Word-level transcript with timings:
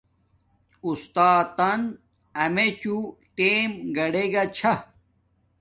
اُستاتن 0.85 1.81
امیچو 2.43 2.97
ٹیم 3.35 3.69
گاڈگا 3.95 4.43
چھا 4.55 4.73